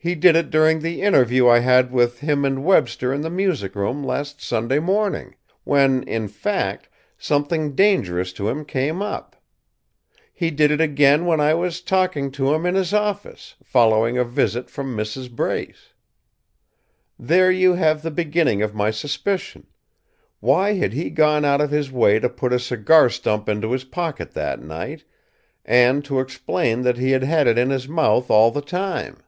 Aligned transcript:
He 0.00 0.14
did 0.14 0.36
it 0.36 0.50
during 0.50 0.78
the 0.78 1.02
interview 1.02 1.48
I 1.48 1.58
had 1.58 1.90
with 1.90 2.20
him 2.20 2.44
and 2.44 2.64
Webster 2.64 3.12
in 3.12 3.20
the 3.20 3.28
music 3.28 3.74
room 3.74 4.04
last 4.04 4.40
Sunday 4.40 4.78
morning 4.78 5.34
when, 5.64 6.04
in 6.04 6.28
fact, 6.28 6.88
something 7.18 7.74
dangerous 7.74 8.32
to 8.34 8.48
him 8.48 8.64
came 8.64 9.02
up. 9.02 9.34
He 10.32 10.52
did 10.52 10.70
it 10.70 10.80
again 10.80 11.26
when 11.26 11.40
I 11.40 11.52
was 11.54 11.82
talking 11.82 12.30
to 12.30 12.54
him 12.54 12.64
in 12.64 12.76
his 12.76 12.94
office, 12.94 13.56
following 13.62 14.16
a 14.16 14.24
visit 14.24 14.70
from 14.70 14.96
Mrs. 14.96 15.30
Brace. 15.34 15.92
"There 17.18 17.50
you 17.50 17.74
have 17.74 18.02
the 18.02 18.12
beginning 18.12 18.62
of 18.62 18.76
my 18.76 18.92
suspicion. 18.92 19.66
Why 20.38 20.74
had 20.74 20.92
he 20.92 21.10
gone 21.10 21.44
out 21.44 21.60
of 21.60 21.70
his 21.72 21.90
way 21.90 22.20
to 22.20 22.28
put 22.28 22.52
a 22.52 22.60
cigar 22.60 23.10
stump 23.10 23.48
into 23.48 23.72
his 23.72 23.84
pocket 23.84 24.30
that 24.32 24.62
night, 24.62 25.02
and 25.66 26.04
to 26.04 26.20
explain 26.20 26.82
that 26.82 26.96
he 26.98 27.10
had 27.10 27.24
had 27.24 27.48
it 27.48 27.58
in 27.58 27.70
his 27.70 27.88
mouth 27.88 28.30
all 28.30 28.52
the 28.52 28.62
time? 28.62 29.18